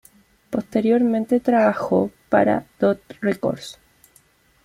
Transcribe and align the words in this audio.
Posteriormente 0.49 1.39
trabajó 1.39 2.09
para 2.29 2.65
Dot 2.79 3.01
Records. 3.21 3.77